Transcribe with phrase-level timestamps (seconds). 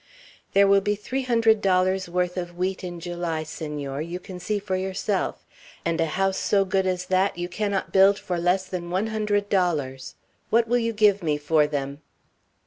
[0.53, 4.57] "There will be three hundred dollars' worth of wheat in July, Senor, you can see
[4.57, 5.45] for yourself;
[5.85, 9.47] and a house so good as that, you cannot build for less than one hundred
[9.47, 10.15] dollars.
[10.49, 12.01] What will you give me for them?"